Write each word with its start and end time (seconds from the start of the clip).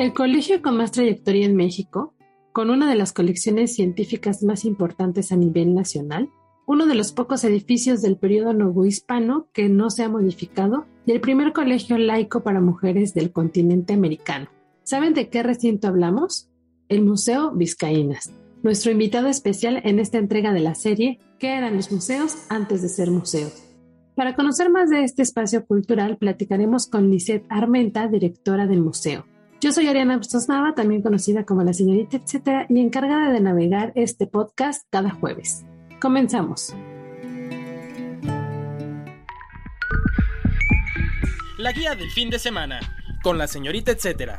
El 0.00 0.14
colegio 0.14 0.62
con 0.62 0.78
más 0.78 0.92
trayectoria 0.92 1.44
en 1.44 1.54
México, 1.54 2.14
con 2.52 2.70
una 2.70 2.88
de 2.88 2.96
las 2.96 3.12
colecciones 3.12 3.74
científicas 3.74 4.42
más 4.42 4.64
importantes 4.64 5.30
a 5.30 5.36
nivel 5.36 5.74
nacional, 5.74 6.30
uno 6.66 6.86
de 6.86 6.94
los 6.94 7.12
pocos 7.12 7.44
edificios 7.44 8.00
del 8.00 8.16
periodo 8.16 8.54
novohispano 8.54 9.50
que 9.52 9.68
no 9.68 9.90
se 9.90 10.02
ha 10.02 10.08
modificado 10.08 10.86
y 11.04 11.12
el 11.12 11.20
primer 11.20 11.52
colegio 11.52 11.98
laico 11.98 12.42
para 12.42 12.62
mujeres 12.62 13.12
del 13.12 13.30
continente 13.30 13.92
americano. 13.92 14.48
¿Saben 14.84 15.12
de 15.12 15.28
qué 15.28 15.42
recinto 15.42 15.88
hablamos? 15.88 16.48
El 16.88 17.02
Museo 17.02 17.52
Vizcaínas. 17.52 18.32
Nuestro 18.62 18.92
invitado 18.92 19.28
especial 19.28 19.82
en 19.84 19.98
esta 19.98 20.16
entrega 20.16 20.54
de 20.54 20.60
la 20.60 20.74
serie 20.76 21.18
¿Qué 21.38 21.48
eran 21.48 21.76
los 21.76 21.92
museos 21.92 22.46
antes 22.48 22.80
de 22.80 22.88
ser 22.88 23.10
museos? 23.10 23.52
Para 24.16 24.34
conocer 24.34 24.70
más 24.70 24.88
de 24.88 25.04
este 25.04 25.20
espacio 25.20 25.66
cultural, 25.66 26.16
platicaremos 26.16 26.86
con 26.86 27.10
Lisette 27.10 27.44
Armenta, 27.50 28.08
directora 28.08 28.66
del 28.66 28.80
museo. 28.80 29.26
Yo 29.62 29.72
soy 29.72 29.88
Ariana 29.88 30.16
Bustos 30.16 30.48
Nava, 30.48 30.74
también 30.74 31.02
conocida 31.02 31.44
como 31.44 31.62
la 31.62 31.74
señorita 31.74 32.16
etcétera, 32.16 32.64
y 32.70 32.80
encargada 32.80 33.30
de 33.30 33.40
navegar 33.40 33.92
este 33.94 34.26
podcast 34.26 34.86
cada 34.88 35.10
jueves. 35.10 35.66
Comenzamos. 36.00 36.74
La 41.58 41.72
guía 41.72 41.94
del 41.94 42.10
fin 42.10 42.30
de 42.30 42.38
semana, 42.38 42.80
con 43.22 43.36
la 43.36 43.46
señorita 43.46 43.92
etcétera. 43.92 44.38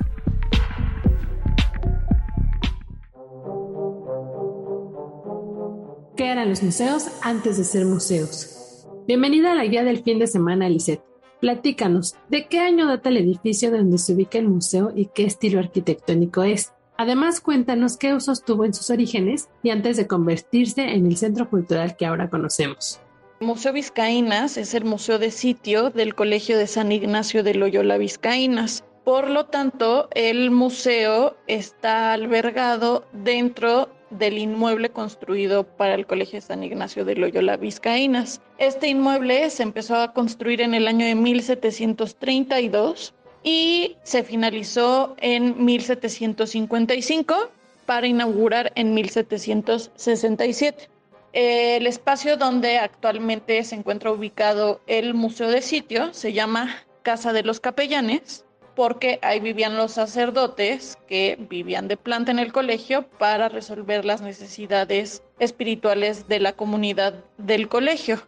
¿Qué 6.18 6.32
eran 6.32 6.50
los 6.50 6.64
museos 6.64 7.10
antes 7.22 7.60
de 7.60 7.64
ser 7.64 7.86
museos? 7.86 8.88
Bienvenida 9.06 9.52
a 9.52 9.56
la 9.56 9.66
guía 9.66 9.84
del 9.84 10.02
fin 10.02 10.18
de 10.18 10.26
semana, 10.26 10.68
Lisette. 10.68 11.11
Platícanos, 11.42 12.18
¿de 12.30 12.46
qué 12.46 12.60
año 12.60 12.86
data 12.86 13.10
el 13.10 13.18
edificio 13.18 13.72
donde 13.72 13.98
se 13.98 14.14
ubica 14.14 14.38
el 14.38 14.48
museo 14.48 14.92
y 14.96 15.08
qué 15.08 15.24
estilo 15.24 15.58
arquitectónico 15.58 16.44
es? 16.44 16.72
Además, 16.98 17.42
cuéntanos 17.42 17.98
qué 17.98 18.14
usos 18.14 18.46
tuvo 18.46 18.64
en 18.64 18.76
sus 18.76 18.92
orígenes 18.92 19.50
y 19.64 19.72
antes 19.72 19.98
de 19.98 20.06
convertirse 20.06 20.84
en 20.94 21.08
el 21.08 21.18
centro 21.18 21.50
cultural 21.50 21.98
que 21.98 22.06
ahora 22.06 22.30
conocemos. 22.30 23.02
Museo 23.40 23.74
Vizcaínas 23.74 24.56
es 24.58 24.76
el 24.76 24.86
museo 24.86 25.18
de 25.18 25.32
sitio 25.32 25.90
del 25.90 26.14
Colegio 26.14 26.60
de 26.60 26.68
San 26.68 26.92
Ignacio 26.92 27.42
de 27.42 27.56
Loyola 27.56 27.98
Vizcaínas. 27.98 28.84
Por 29.04 29.28
lo 29.28 29.48
tanto, 29.48 30.10
el 30.14 30.52
museo 30.52 31.36
está 31.48 32.14
albergado 32.14 33.08
dentro 33.14 33.90
del 34.12 34.38
inmueble 34.38 34.90
construido 34.90 35.64
para 35.64 35.96
el 35.96 36.06
Colegio 36.06 36.40
San 36.42 36.64
Ignacio 36.64 37.04
de 37.06 37.16
Loyola 37.16 37.58
Vizcaínas. 37.58 38.42
Este 38.58 38.88
inmueble 38.88 39.50
se 39.50 39.64
empezó 39.64 39.96
a 39.96 40.14
construir 40.14 40.62
en 40.62 40.74
el 40.74 40.88
año 40.88 41.06
de 41.06 41.16
1732 41.16 43.14
y 43.44 43.98
se 44.04 44.24
finalizó 44.24 45.16
en 45.20 45.64
1755 45.64 47.50
para 47.86 48.08
inaugurar 48.08 48.72
en 48.76 48.94
1767. 48.94 50.90
El 51.34 51.88
espacio 51.88 52.38
donde 52.38 52.78
actualmente 52.78 53.64
se 53.64 53.76
encuentra 53.76 54.12
ubicado 54.12 54.82
el 54.88 55.14
Museo 55.14 55.50
de 55.50 55.62
Sitio 55.62 56.14
se 56.14 56.34
llama 56.34 56.76
Casa 57.04 57.32
de 57.34 57.44
los 57.44 57.60
Capellanes 57.62 58.46
porque 58.82 59.20
ahí 59.22 59.40
vivían 59.40 59.78
los 59.78 59.92
sacerdotes 59.92 60.98
que 61.08 61.38
vivían 61.52 61.88
de 61.88 61.98
planta 61.98 62.32
en 62.32 62.40
el 62.40 62.52
colegio 62.52 63.04
para 63.04 63.48
resolver 63.48 64.06
las 64.06 64.24
necesidades 64.24 65.22
espirituales 65.38 66.28
de 66.28 66.40
la 66.40 66.54
comunidad 66.54 67.14
del 67.38 67.68
colegio, 67.68 68.24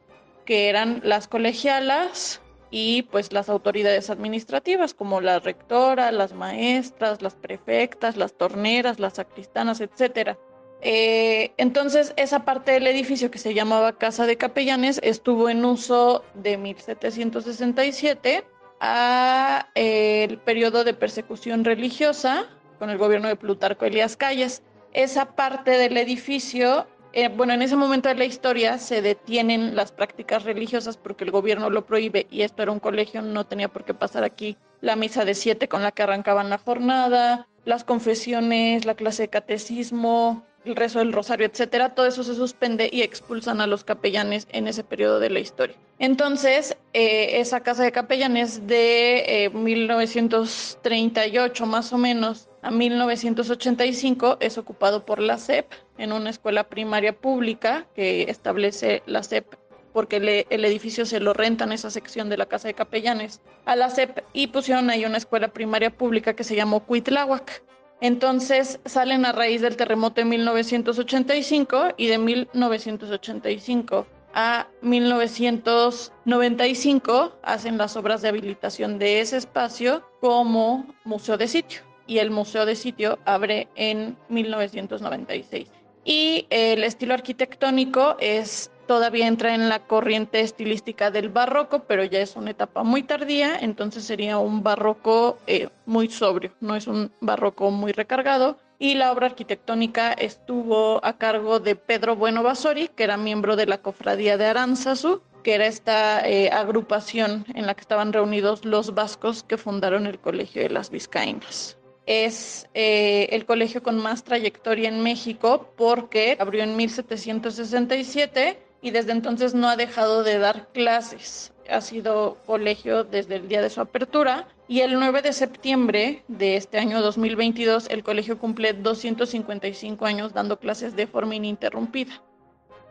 que 0.46 0.70
eran 0.70 1.02
las 1.04 1.28
colegialas 1.28 2.40
y 2.70 3.02
pues 3.02 3.34
las 3.34 3.50
autoridades 3.50 4.12
administrativas 4.12 4.94
como 4.94 5.22
la 5.22 5.40
rectora, 5.40 6.12
las 6.12 6.34
maestras, 6.34 7.24
las 7.24 7.34
prefectas, 7.34 8.16
las 8.16 8.34
torneras, 8.34 9.00
las 9.00 9.14
sacristanas, 9.14 9.82
etcétera. 9.82 10.38
Eh, 10.82 11.52
entonces, 11.58 12.14
esa 12.16 12.46
parte 12.46 12.74
del 12.74 12.86
edificio 12.86 13.32
que 13.32 13.40
se 13.40 13.56
llamaba 13.56 13.98
Casa 13.98 14.28
de 14.28 14.38
Capellanes 14.38 15.00
estuvo 15.02 15.50
en 15.50 15.66
uso 15.66 16.24
de 16.36 16.60
1767 16.60 18.44
a 18.86 19.70
eh, 19.76 20.28
el 20.30 20.38
periodo 20.40 20.84
de 20.84 20.94
persecución 20.94 21.64
religiosa 21.64 22.48
con 22.80 22.90
el 22.90 22.98
gobierno 22.98 23.30
de 23.30 23.38
Plutarco 23.38 23.86
Elías 23.86 24.18
Calles. 24.18 24.62
Esa 24.92 25.36
parte 25.36 25.72
del 25.72 25.96
edificio, 25.96 26.86
eh, 27.14 27.30
bueno, 27.30 27.54
en 27.54 27.62
ese 27.62 27.78
momento 27.78 28.10
de 28.10 28.16
la 28.16 28.26
historia 28.26 28.78
se 28.80 29.02
detienen 29.02 29.78
las 29.78 29.94
prácticas 29.94 30.44
religiosas 30.44 30.98
porque 30.98 31.24
el 31.24 31.32
gobierno 31.32 31.70
lo 31.70 31.86
prohíbe 31.86 32.28
y 32.30 32.42
esto 32.42 32.62
era 32.62 32.74
un 32.74 32.82
colegio, 32.82 33.22
no 33.22 33.46
tenía 33.46 33.70
por 33.70 33.86
qué 33.86 33.94
pasar 33.94 34.26
aquí 34.26 34.58
la 34.82 34.98
misa 34.98 35.24
de 35.24 35.34
siete 35.34 35.70
con 35.70 35.82
la 35.82 35.94
que 35.94 36.04
arrancaban 36.04 36.50
la 36.50 36.58
jornada, 36.58 37.48
las 37.64 37.86
confesiones, 37.86 38.84
la 38.84 38.96
clase 38.96 39.24
de 39.24 39.30
catecismo, 39.30 40.46
el 40.66 40.76
rezo 40.76 41.00
del 41.00 41.14
rosario, 41.14 41.46
etcétera, 41.46 41.96
todo 41.96 42.06
eso 42.06 42.24
se 42.24 42.36
suspende 42.36 42.90
y 42.92 43.02
expulsan 43.02 43.62
a 43.62 43.68
los 43.68 43.84
capellanes 43.84 44.48
en 44.52 44.68
ese 44.68 44.84
periodo 44.84 45.20
de 45.20 45.30
la 45.30 45.40
historia. 45.40 45.76
Entonces, 46.00 46.76
eh, 46.94 47.40
esa 47.40 47.62
casa 47.62 47.84
de 47.84 47.92
capellanes 47.92 48.68
de 48.68 49.52
1938 49.54 51.64
eh, 51.64 51.68
más 51.68 51.94
o 51.94 51.98
menos 51.98 52.50
a 52.62 52.72
1985 52.72 54.38
es 54.40 54.58
ocupado 54.58 55.06
por 55.06 55.20
la 55.20 55.38
SEP 55.38 55.72
en 55.98 56.12
una 56.12 56.30
escuela 56.30 56.66
primaria 56.66 57.14
pública 57.14 57.88
que 57.96 58.24
establece 58.24 59.04
la 59.06 59.24
SEP 59.24 59.46
porque 59.94 60.46
el 60.50 60.66
edificio 60.66 61.06
se 61.06 61.20
lo 61.20 61.34
rentan 61.34 61.72
esa 61.72 61.92
sección 61.92 62.28
de 62.28 62.38
la 62.38 62.48
casa 62.48 62.68
de 62.68 62.74
capellanes 62.74 63.42
a 63.66 63.76
la 63.76 63.90
SEP 63.90 64.20
y 64.34 64.48
pusieron 64.48 64.90
ahí 64.90 65.06
una 65.06 65.18
escuela 65.18 65.50
primaria 65.50 65.92
pública 65.92 66.34
que 66.34 66.44
se 66.44 66.56
llamó 66.56 66.82
Cuitláhuac. 66.82 67.64
Entonces 68.04 68.80
salen 68.84 69.26
a 69.26 69.32
raíz 69.32 69.62
del 69.62 69.78
terremoto 69.78 70.16
de 70.16 70.26
1985 70.26 71.94
y 71.96 72.08
de 72.08 72.18
1985 72.18 74.06
a 74.34 74.68
1995 74.82 77.38
hacen 77.44 77.78
las 77.78 77.96
obras 77.96 78.22
de 78.22 78.28
habilitación 78.28 79.00
de 79.00 79.22
ese 79.22 79.38
espacio 79.38 80.06
como 80.20 80.86
museo 81.06 81.38
de 81.38 81.48
sitio 81.48 81.80
y 82.06 82.18
el 82.18 82.30
museo 82.30 82.66
de 82.66 82.76
sitio 82.76 83.20
abre 83.24 83.70
en 83.76 84.18
1996. 84.28 85.70
Y 86.04 86.46
el 86.50 86.84
estilo 86.84 87.14
arquitectónico 87.14 88.18
es 88.20 88.70
todavía 88.88 89.28
entra 89.28 89.56
en 89.56 89.70
la 89.70 89.80
corriente 89.80 90.42
estilística 90.42 91.12
del 91.12 91.30
barroco, 91.30 91.84
pero 91.88 92.04
ya 92.04 92.20
es 92.20 92.36
una 92.36 92.52
etapa 92.52 92.84
muy 92.84 93.04
tardía, 93.04 93.58
entonces 93.60 94.04
sería 94.04 94.38
un 94.38 94.64
barroco 94.64 95.38
eh, 95.48 95.70
muy 95.86 96.10
sobrio, 96.10 96.52
no 96.62 96.76
es 96.76 96.88
un 96.88 97.12
barroco 97.20 97.72
muy 97.72 97.92
recargado. 97.92 98.58
Y 98.80 98.96
la 98.96 99.12
obra 99.12 99.28
arquitectónica 99.28 100.12
estuvo 100.12 101.00
a 101.06 101.18
cargo 101.18 101.60
de 101.60 101.76
Pedro 101.76 102.16
Bueno 102.16 102.44
Basori, 102.44 102.90
que 102.90 103.04
era 103.04 103.16
miembro 103.16 103.56
de 103.56 103.66
la 103.66 103.78
cofradía 103.78 104.38
de 104.38 104.46
Aranzazu, 104.46 105.22
que 105.44 105.54
era 105.56 105.68
esta 105.68 106.28
eh, 106.28 106.50
agrupación 106.52 107.46
en 107.54 107.66
la 107.66 107.76
que 107.76 107.82
estaban 107.82 108.12
reunidos 108.12 108.66
los 108.66 108.94
vascos 108.94 109.44
que 109.44 109.58
fundaron 109.58 110.06
el 110.06 110.20
Colegio 110.20 110.64
de 110.64 110.70
las 110.70 110.90
Vizcaínas 110.90 111.78
es 112.06 112.68
eh, 112.74 113.30
el 113.32 113.46
colegio 113.46 113.82
con 113.82 113.98
más 113.98 114.24
trayectoria 114.24 114.90
en 114.90 115.02
México 115.02 115.72
porque 115.78 116.36
abrió 116.40 116.64
en 116.64 116.76
1767 116.76 118.60
y 118.84 118.92
desde 118.92 119.14
entonces 119.14 119.56
no 119.56 119.70
ha 119.70 119.78
dejado 119.78 120.24
de 120.24 120.38
dar 120.38 120.68
clases. 120.74 121.54
Ha 121.70 121.80
sido 121.80 122.38
colegio 122.46 123.06
desde 123.06 123.38
el 123.38 123.48
día 123.48 123.62
de 123.62 123.70
su 123.70 123.80
apertura 123.80 124.48
y 124.68 124.82
el 124.82 125.00
9 125.00 125.22
de 125.22 125.32
septiembre 125.32 126.24
de 126.28 126.58
este 126.58 126.78
año 126.78 127.02
2022 127.02 127.90
el 127.90 128.04
colegio 128.04 128.38
cumple 128.38 128.74
255 128.74 130.06
años 130.06 130.34
dando 130.34 130.60
clases 130.60 130.98
de 130.98 131.08
forma 131.08 131.36
ininterrumpida. 131.36 132.22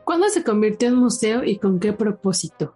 ¿Cuándo 0.04 0.28
se 0.30 0.42
convirtió 0.42 0.88
en 0.88 0.96
museo 0.96 1.44
y 1.44 1.58
con 1.58 1.78
qué 1.78 1.92
propósito? 1.92 2.74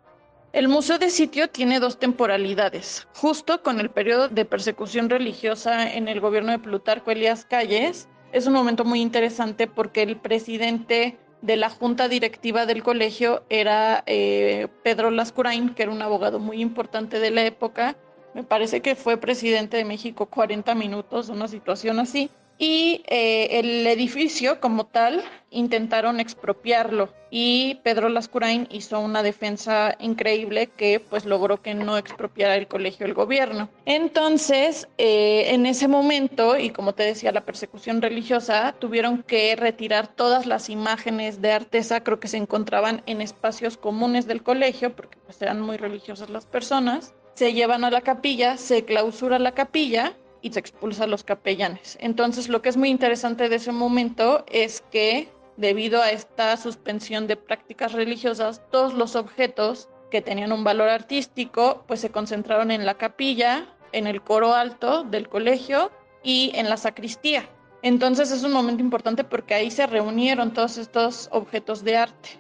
El 0.53 0.69
museo 0.69 0.99
de 0.99 1.11
sitio 1.11 1.49
tiene 1.49 1.81
dos 1.81 1.99
temporalidades. 1.99 3.09
Justo 3.15 3.63
con 3.63 3.81
el 3.81 3.91
periodo 3.91 4.29
de 4.29 4.45
persecución 4.45 5.09
religiosa 5.09 5.93
en 5.93 6.09
el 6.09 6.21
gobierno 6.21 6.53
de 6.53 6.59
Plutarco 6.59 7.11
Elías 7.11 7.47
Calles, 7.47 8.09
es 8.33 8.47
un 8.47 8.53
momento 8.53 8.85
muy 8.85 9.01
interesante 9.01 9.67
porque 9.67 10.03
el 10.03 10.17
presidente 10.17 11.19
de 11.43 11.57
la 11.57 11.71
junta 11.71 12.09
directiva 12.09 12.67
del 12.67 12.83
colegio 12.83 13.45
era 13.49 14.03
eh, 14.07 14.69
Pedro 14.83 15.11
Lascurain, 15.11 15.75
que 15.75 15.85
era 15.85 15.93
un 15.93 16.03
abogado 16.03 16.39
muy 16.39 16.61
importante 16.61 17.19
de 17.19 17.31
la 17.31 17.45
época. 17.45 17.97
Me 18.35 18.43
parece 18.43 18.83
que 18.83 18.97
fue 18.97 19.17
presidente 19.17 19.77
de 19.77 19.85
México 19.85 20.27
40 20.27 20.75
minutos, 20.75 21.29
una 21.29 21.49
situación 21.49 21.99
así 22.01 22.31
y 22.59 23.03
eh, 23.07 23.59
el 23.59 23.87
edificio 23.87 24.61
como 24.61 24.87
tal 24.87 25.23
intentaron 25.51 26.21
expropiarlo 26.21 27.11
y 27.31 27.81
Pedro 27.83 28.09
Lascurain 28.09 28.67
hizo 28.71 29.01
una 29.01 29.23
defensa 29.23 29.97
increíble 29.99 30.69
que 30.69 31.01
pues 31.01 31.25
logró 31.25 31.61
que 31.61 31.75
no 31.75 31.99
expropiara 31.99 32.57
el 32.57 32.69
colegio 32.69 33.05
el 33.05 33.15
gobierno. 33.15 33.69
Entonces, 33.85 34.89
eh, 34.97 35.47
en 35.49 35.67
ese 35.67 35.89
momento, 35.89 36.57
y 36.57 36.71
como 36.71 36.95
te 36.95 37.03
decía, 37.03 37.33
la 37.33 37.45
persecución 37.45 38.01
religiosa, 38.01 38.75
tuvieron 38.79 39.23
que 39.23 39.57
retirar 39.57 40.09
todas 40.09 40.47
las 40.47 40.71
imágenes 40.71 41.43
de 41.43 41.53
artesa, 41.53 42.03
creo 42.03 42.21
que 42.21 42.29
se 42.29 42.37
encontraban 42.37 43.03
en 43.07 43.21
espacios 43.21 43.77
comunes 43.77 44.27
del 44.27 44.43
colegio, 44.43 44.95
porque 44.95 45.19
pues 45.25 45.41
eran 45.43 45.61
muy 45.61 45.77
religiosas 45.77 46.31
las 46.31 46.47
personas. 46.47 47.15
Se 47.35 47.53
llevan 47.53 47.85
a 47.85 47.91
la 47.91 48.01
capilla, 48.01 48.57
se 48.57 48.85
clausura 48.85 49.39
la 49.39 49.53
capilla 49.53 50.15
y 50.43 50.53
se 50.53 50.61
expulsa 50.61 51.05
a 51.05 51.07
los 51.07 51.25
capellanes. 51.25 51.97
Entonces, 52.01 52.49
lo 52.49 52.63
que 52.63 52.69
es 52.69 52.77
muy 52.77 52.91
interesante 52.91 53.49
de 53.49 53.57
ese 53.57 53.73
momento 53.73 54.45
es 54.51 54.83
que 54.91 55.29
debido 55.57 56.03
a 56.03 56.11
esta 56.11 56.57
suspensión 56.57 57.27
de 57.27 57.37
prácticas 57.37 57.93
religiosas, 57.93 58.63
todos 58.71 58.95
los 58.95 59.17
objetos 59.17 59.89
que 60.11 60.23
tenían 60.23 60.53
un 60.53 60.65
valor 60.65 60.89
artístico, 60.89 61.85
pues 61.87 62.01
se 62.01 62.11
concentraron 62.11 62.71
en 62.71 62.87
la 62.87 62.95
capilla, 62.95 63.67
en 63.93 64.07
el 64.07 64.23
coro 64.23 64.55
alto 64.55 65.05
del 65.05 65.29
colegio 65.29 65.91
y 66.23 66.53
en 66.55 66.69
la 66.69 66.77
sacristía. 66.77 67.49
Entonces 67.83 68.31
es 68.31 68.43
un 68.43 68.53
momento 68.53 68.83
importante 68.83 69.25
porque 69.25 69.55
ahí 69.55 69.71
se 69.71 69.87
reunieron 69.87 70.53
todos 70.53 70.79
estos 70.79 71.29
objetos 71.33 71.85
de 71.85 71.97
arte. 71.97 72.31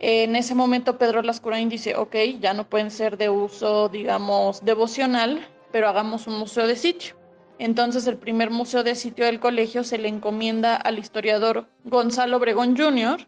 En 0.00 0.34
ese 0.34 0.54
momento 0.54 0.98
Pedro 0.98 1.22
Lascurain 1.22 1.68
dice, 1.68 1.94
ok, 1.94 2.16
ya 2.40 2.54
no 2.54 2.68
pueden 2.68 2.90
ser 2.90 3.16
de 3.16 3.30
uso, 3.30 3.88
digamos, 3.88 4.64
devocional, 4.64 5.46
pero 5.70 5.88
hagamos 5.88 6.26
un 6.26 6.38
museo 6.38 6.66
de 6.66 6.76
sitio. 6.76 7.14
Entonces 7.62 8.08
el 8.08 8.16
primer 8.16 8.50
museo 8.50 8.82
de 8.82 8.96
sitio 8.96 9.24
del 9.24 9.38
colegio 9.38 9.84
se 9.84 9.96
le 9.96 10.08
encomienda 10.08 10.74
al 10.74 10.98
historiador 10.98 11.68
Gonzalo 11.84 12.38
Obregón 12.38 12.76
Jr. 12.76 13.24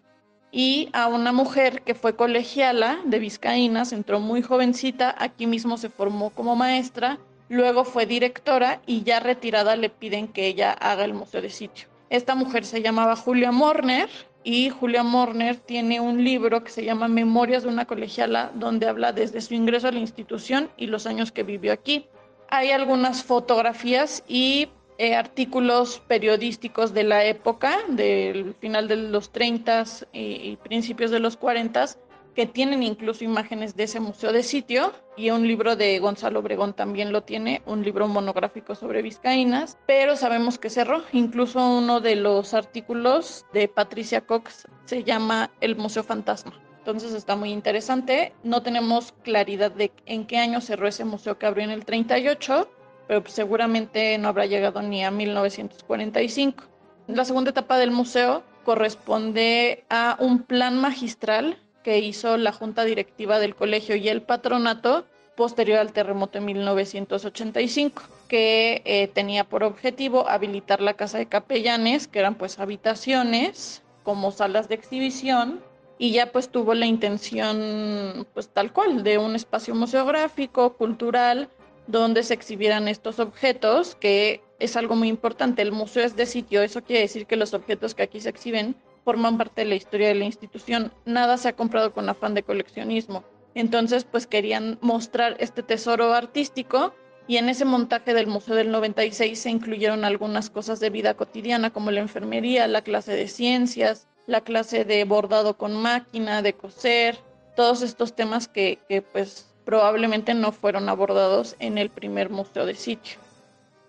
y 0.50 0.88
a 0.92 1.06
una 1.06 1.30
mujer 1.30 1.82
que 1.82 1.94
fue 1.94 2.16
colegiala 2.16 2.98
de 3.04 3.20
Vizcaínas, 3.20 3.92
entró 3.92 4.18
muy 4.18 4.42
jovencita, 4.42 5.14
aquí 5.16 5.46
mismo 5.46 5.78
se 5.78 5.88
formó 5.88 6.30
como 6.30 6.56
maestra, 6.56 7.20
luego 7.48 7.84
fue 7.84 8.06
directora 8.06 8.80
y 8.86 9.04
ya 9.04 9.20
retirada 9.20 9.76
le 9.76 9.88
piden 9.88 10.26
que 10.26 10.48
ella 10.48 10.72
haga 10.72 11.04
el 11.04 11.14
museo 11.14 11.40
de 11.40 11.50
sitio. 11.50 11.86
Esta 12.10 12.34
mujer 12.34 12.64
se 12.64 12.82
llamaba 12.82 13.14
Julia 13.14 13.52
Morner 13.52 14.08
y 14.42 14.68
Julia 14.68 15.04
Morner 15.04 15.58
tiene 15.58 16.00
un 16.00 16.24
libro 16.24 16.64
que 16.64 16.72
se 16.72 16.84
llama 16.84 17.06
Memorias 17.06 17.62
de 17.62 17.68
una 17.68 17.84
colegiala 17.84 18.50
donde 18.56 18.88
habla 18.88 19.12
desde 19.12 19.40
su 19.40 19.54
ingreso 19.54 19.86
a 19.86 19.92
la 19.92 20.00
institución 20.00 20.70
y 20.76 20.88
los 20.88 21.06
años 21.06 21.30
que 21.30 21.44
vivió 21.44 21.72
aquí 21.72 22.08
hay 22.50 22.70
algunas 22.70 23.22
fotografías 23.22 24.24
y 24.28 24.68
eh, 24.96 25.16
artículos 25.16 26.00
periodísticos 26.06 26.94
de 26.94 27.02
la 27.02 27.24
época, 27.24 27.78
del 27.88 28.54
final 28.60 28.86
de 28.86 28.96
los 28.96 29.30
30 29.32 29.84
y, 30.12 30.56
principios 30.56 31.10
de 31.10 31.18
los 31.18 31.36
40 31.36 31.86
que 32.34 32.46
tienen 32.46 32.82
incluso 32.82 33.24
imágenes 33.24 33.76
de 33.76 33.84
ese 33.84 34.00
museo 34.00 34.32
de 34.32 34.42
sitio 34.42 34.92
y 35.16 35.30
un 35.30 35.46
libro 35.46 35.76
de 35.76 35.98
Gonzalo 36.00 36.40
Obregón 36.40 36.74
también 36.74 37.12
lo 37.12 37.22
tiene, 37.22 37.62
un 37.64 37.84
libro 37.84 38.08
monográfico 38.08 38.74
sobre 38.74 39.02
vizcaínas, 39.02 39.78
pero 39.86 40.16
sabemos 40.16 40.58
que 40.58 40.70
cerró. 40.70 41.02
Incluso 41.12 41.64
uno 41.64 42.00
de 42.00 42.16
los 42.16 42.54
artículos 42.54 43.46
de 43.52 43.68
Patricia 43.68 44.20
Cox 44.20 44.66
se 44.84 45.04
llama 45.04 45.50
El 45.60 45.76
Museo 45.76 46.02
Fantasma. 46.02 46.52
Entonces 46.84 47.14
está 47.14 47.34
muy 47.34 47.50
interesante. 47.50 48.34
No 48.42 48.62
tenemos 48.62 49.14
claridad 49.22 49.70
de 49.70 49.90
en 50.04 50.26
qué 50.26 50.36
año 50.36 50.60
cerró 50.60 50.86
ese 50.86 51.06
museo 51.06 51.38
que 51.38 51.46
abrió 51.46 51.64
en 51.64 51.70
el 51.70 51.86
38, 51.86 52.68
pero 53.08 53.22
pues 53.22 53.32
seguramente 53.32 54.18
no 54.18 54.28
habrá 54.28 54.44
llegado 54.44 54.82
ni 54.82 55.02
a 55.02 55.10
1945. 55.10 56.62
La 57.06 57.24
segunda 57.24 57.52
etapa 57.52 57.78
del 57.78 57.90
museo 57.90 58.42
corresponde 58.66 59.86
a 59.88 60.18
un 60.20 60.42
plan 60.42 60.78
magistral 60.78 61.56
que 61.82 62.00
hizo 62.00 62.36
la 62.36 62.52
junta 62.52 62.84
directiva 62.84 63.38
del 63.38 63.54
colegio 63.54 63.96
y 63.96 64.10
el 64.10 64.20
patronato 64.20 65.06
posterior 65.38 65.78
al 65.78 65.94
terremoto 65.94 66.36
en 66.36 66.44
1985, 66.44 68.02
que 68.28 68.82
eh, 68.84 69.08
tenía 69.08 69.44
por 69.44 69.64
objetivo 69.64 70.28
habilitar 70.28 70.82
la 70.82 70.92
casa 70.92 71.16
de 71.16 71.28
capellanes, 71.28 72.08
que 72.08 72.18
eran 72.18 72.34
pues 72.34 72.58
habitaciones 72.58 73.82
como 74.02 74.32
salas 74.32 74.68
de 74.68 74.74
exhibición 74.74 75.62
y 75.98 76.12
ya 76.12 76.32
pues 76.32 76.48
tuvo 76.48 76.74
la 76.74 76.86
intención 76.86 78.26
pues 78.34 78.48
tal 78.48 78.72
cual 78.72 79.02
de 79.02 79.18
un 79.18 79.34
espacio 79.34 79.74
museográfico, 79.74 80.76
cultural, 80.76 81.48
donde 81.86 82.22
se 82.22 82.34
exhibieran 82.34 82.88
estos 82.88 83.20
objetos, 83.20 83.94
que 83.94 84.42
es 84.58 84.76
algo 84.76 84.96
muy 84.96 85.08
importante. 85.08 85.62
El 85.62 85.72
museo 85.72 86.04
es 86.04 86.16
de 86.16 86.26
sitio, 86.26 86.62
eso 86.62 86.82
quiere 86.82 87.02
decir 87.02 87.26
que 87.26 87.36
los 87.36 87.54
objetos 87.54 87.94
que 87.94 88.02
aquí 88.02 88.20
se 88.20 88.30
exhiben 88.30 88.76
forman 89.04 89.36
parte 89.36 89.62
de 89.62 89.68
la 89.68 89.74
historia 89.74 90.08
de 90.08 90.14
la 90.14 90.24
institución. 90.24 90.92
Nada 91.04 91.36
se 91.36 91.48
ha 91.48 91.56
comprado 91.56 91.92
con 91.92 92.08
afán 92.08 92.34
de 92.34 92.42
coleccionismo. 92.42 93.22
Entonces, 93.54 94.04
pues 94.04 94.26
querían 94.26 94.78
mostrar 94.80 95.36
este 95.38 95.62
tesoro 95.62 96.12
artístico 96.14 96.94
y 97.26 97.36
en 97.36 97.48
ese 97.48 97.64
montaje 97.64 98.14
del 98.14 98.26
Museo 98.26 98.54
del 98.54 98.70
96 98.70 99.38
se 99.38 99.50
incluyeron 99.50 100.04
algunas 100.04 100.50
cosas 100.50 100.80
de 100.80 100.90
vida 100.90 101.14
cotidiana 101.14 101.70
como 101.70 101.90
la 101.90 102.00
enfermería, 102.00 102.66
la 102.66 102.82
clase 102.82 103.12
de 103.12 103.28
ciencias, 103.28 104.08
la 104.26 104.40
clase 104.40 104.84
de 104.84 105.04
bordado 105.04 105.56
con 105.56 105.80
máquina, 105.80 106.42
de 106.42 106.54
coser, 106.54 107.18
todos 107.56 107.82
estos 107.82 108.14
temas 108.14 108.48
que, 108.48 108.78
pues 109.12 109.46
probablemente 109.64 110.34
no 110.34 110.52
fueron 110.52 110.88
abordados 110.88 111.56
en 111.58 111.78
el 111.78 111.90
primer 111.90 112.30
museo 112.30 112.66
de 112.66 112.74
sitio. 112.74 113.18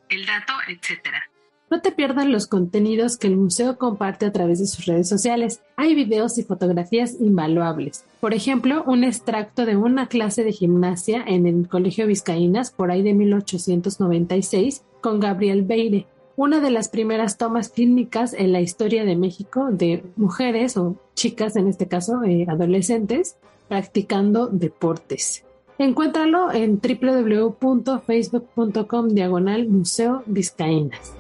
El 0.09 0.25
dato, 0.25 0.53
etcétera. 0.67 1.23
No 1.69 1.81
te 1.81 1.91
pierdas 1.91 2.27
los 2.27 2.45
contenidos 2.45 3.17
que 3.17 3.25
el 3.25 3.37
museo 3.37 3.79
comparte 3.79 4.27
a 4.27 4.31
través 4.31 4.59
de 4.59 4.67
sus 4.67 4.85
redes 4.85 5.09
sociales. 5.09 5.61
Hay 5.75 5.95
videos 5.95 6.37
y 6.37 6.43
fotografías 6.43 7.19
invaluables. 7.19 8.05
Por 8.19 8.35
ejemplo, 8.35 8.83
un 8.85 9.03
extracto 9.03 9.65
de 9.65 9.75
una 9.75 10.07
clase 10.07 10.43
de 10.43 10.51
gimnasia 10.51 11.23
en 11.25 11.47
el 11.47 11.67
Colegio 11.67 12.05
Vizcaínas 12.05 12.69
por 12.69 12.91
ahí 12.91 13.01
de 13.01 13.13
1896 13.13 14.83
con 15.01 15.19
Gabriel 15.19 15.63
Beire, 15.63 16.05
una 16.37 16.59
de 16.59 16.69
las 16.69 16.89
primeras 16.89 17.37
tomas 17.37 17.69
clínicas 17.69 18.33
en 18.33 18.51
la 18.51 18.59
historia 18.61 19.05
de 19.05 19.15
México 19.15 19.69
de 19.71 20.03
mujeres 20.15 20.77
o 20.77 20.95
chicas, 21.13 21.55
en 21.55 21.67
este 21.67 21.87
caso 21.87 22.23
eh, 22.23 22.47
adolescentes, 22.49 23.37
practicando 23.67 24.47
deportes. 24.47 25.45
Encuéntralo 25.77 26.51
en 26.51 26.80
www.facebook.com 26.80 29.09
diagonal 29.09 29.68
Museo 29.68 30.23
Vizcaínas. 30.25 31.13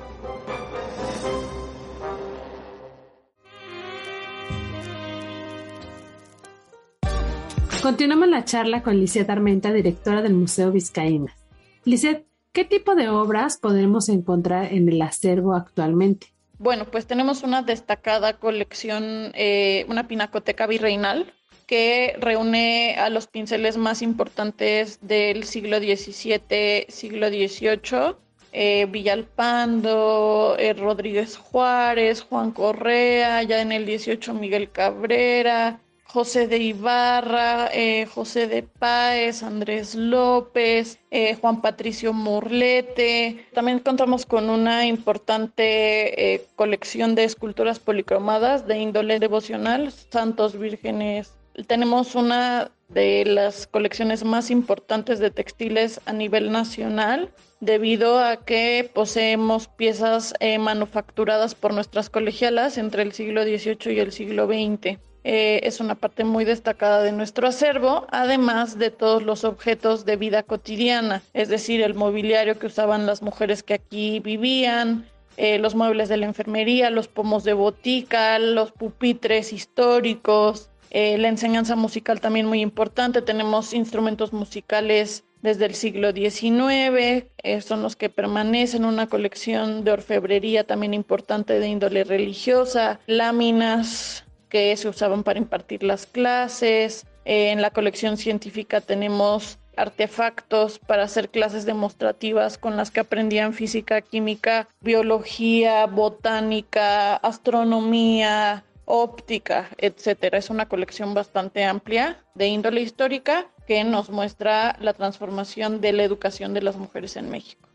Continuamos 7.81 8.29
la 8.29 8.45
charla 8.45 8.81
con 8.81 8.97
Lisette 8.97 9.29
Armenta, 9.29 9.71
directora 9.71 10.23
del 10.23 10.33
Museo 10.33 10.71
Vizcaínas. 10.71 11.35
Lisette, 11.83 12.25
¿Qué 12.55 12.63
tipo 12.63 12.95
de 12.95 13.09
obras 13.09 13.57
podemos 13.57 14.07
encontrar 14.07 14.71
en 14.71 14.87
el 14.87 15.01
acervo 15.01 15.55
actualmente? 15.55 16.27
Bueno, 16.57 16.85
pues 16.85 17.05
tenemos 17.05 17.43
una 17.43 17.63
destacada 17.63 18.37
colección, 18.37 19.33
eh, 19.33 19.85
una 19.89 20.07
pinacoteca 20.07 20.65
virreinal 20.65 21.33
que 21.67 22.15
reúne 22.17 22.95
a 22.97 23.09
los 23.09 23.27
pinceles 23.27 23.75
más 23.75 24.01
importantes 24.01 24.99
del 25.01 25.43
siglo 25.43 25.79
XVII, 25.79 26.85
siglo 26.87 27.27
XVIII, 27.27 28.15
eh, 28.53 28.87
Villalpando, 28.89 30.55
eh, 30.57 30.71
Rodríguez 30.75 31.35
Juárez, 31.35 32.21
Juan 32.21 32.51
Correa, 32.51 33.43
ya 33.43 33.61
en 33.61 33.73
el 33.73 33.83
XVIII 33.83 34.33
Miguel 34.33 34.71
Cabrera, 34.71 35.81
José 36.15 36.47
de 36.47 36.59
Ibarra, 36.59 37.69
eh, 37.73 38.05
José 38.05 38.47
de 38.47 38.63
Páez, 38.63 39.43
Andrés 39.43 39.95
López, 39.95 40.97
eh, 41.11 41.35
Juan 41.35 41.59
Patricio 41.61 42.13
Murlete. 42.13 43.45
También 43.53 43.79
contamos 43.79 44.25
con 44.25 44.49
una 44.49 44.85
importante 44.85 46.35
eh, 46.35 46.45
colección 46.55 47.15
de 47.15 47.25
esculturas 47.25 47.79
policromadas 47.79 48.65
de 48.65 48.77
índole 48.77 49.19
devocional, 49.19 49.91
santos 49.91 50.57
vírgenes. 50.57 51.33
Tenemos 51.67 52.15
una 52.15 52.71
de 52.87 53.25
las 53.25 53.67
colecciones 53.67 54.23
más 54.23 54.51
importantes 54.51 55.19
de 55.19 55.31
textiles 55.31 55.99
a 56.05 56.13
nivel 56.13 56.49
nacional 56.49 57.29
debido 57.59 58.19
a 58.19 58.37
que 58.37 58.89
poseemos 58.93 59.67
piezas 59.67 60.33
manufacturadas 60.59 61.55
por 61.55 61.73
nuestras 61.73 62.09
colegialas 62.09 62.77
entre 62.77 63.01
el 63.01 63.11
siglo 63.11 63.43
XVIII 63.43 63.93
y 63.93 63.99
el 63.99 64.13
siglo 64.13 64.47
XX. 64.47 64.97
Eh, 65.27 65.61
es 65.63 65.79
una 65.79 65.95
parte 65.95 66.23
muy 66.23 66.45
destacada 66.45 67.01
de 67.01 67.11
nuestro 67.11 67.47
acervo, 67.47 68.05
además 68.11 68.77
de 68.77 68.91
todos 68.91 69.23
los 69.23 69.43
objetos 69.43 70.05
de 70.05 70.17
vida 70.17 70.43
cotidiana, 70.43 71.23
es 71.33 71.49
decir, 71.49 71.81
el 71.81 71.95
mobiliario 71.95 72.59
que 72.59 72.67
usaban 72.67 73.07
las 73.07 73.23
mujeres 73.23 73.63
que 73.63 73.73
aquí 73.73 74.19
vivían, 74.19 75.07
eh, 75.37 75.57
los 75.57 75.73
muebles 75.73 76.09
de 76.09 76.17
la 76.17 76.27
enfermería, 76.27 76.91
los 76.91 77.07
pomos 77.07 77.43
de 77.43 77.53
botica, 77.53 78.37
los 78.37 78.71
pupitres 78.71 79.51
históricos, 79.51 80.69
eh, 80.91 81.17
la 81.17 81.29
enseñanza 81.29 81.75
musical 81.75 82.21
también 82.21 82.45
muy 82.45 82.61
importante. 82.61 83.23
Tenemos 83.23 83.73
instrumentos 83.73 84.31
musicales 84.31 85.23
desde 85.41 85.65
el 85.65 85.73
siglo 85.73 86.11
XIX, 86.11 87.25
son 87.65 87.81
los 87.81 87.95
que 87.95 88.09
permanecen, 88.09 88.85
una 88.85 89.07
colección 89.07 89.83
de 89.83 89.91
orfebrería 89.91 90.65
también 90.65 90.93
importante 90.93 91.59
de 91.59 91.67
índole 91.67 92.03
religiosa, 92.03 92.99
láminas 93.07 94.24
que 94.55 94.77
se 94.77 94.87
usaban 94.87 95.23
para 95.25 95.37
impartir 95.37 95.83
las 95.83 96.05
clases. 96.05 97.05
Eh, 97.25 97.51
en 97.51 97.61
la 97.61 97.71
colección 97.71 98.15
científica 98.15 98.79
tenemos 98.79 99.59
artefactos 99.75 100.79
para 100.79 101.03
hacer 101.03 101.27
clases 101.27 101.65
demostrativas 101.65 102.57
con 102.57 102.77
las 102.77 102.89
que 102.89 103.01
aprendían 103.01 103.51
física, 103.51 103.99
química, 103.99 104.69
biología, 104.79 105.85
botánica, 105.87 107.17
astronomía, 107.17 108.63
óptica, 108.85 109.71
etcétera. 109.77 110.37
Es 110.37 110.49
una 110.49 110.69
colección 110.69 111.13
bastante 111.13 111.65
amplia 111.65 112.23
de 112.33 112.47
índole 112.47 112.79
histórica 112.79 113.47
que 113.67 113.83
nos 113.83 114.09
muestra 114.09 114.77
la 114.79 114.93
transformación 114.93 115.81
de 115.81 115.91
la 115.91 116.03
educación 116.05 116.53
de 116.53 116.61
las 116.61 116.77
mujeres 116.77 117.17
en 117.17 117.29
México. 117.29 117.67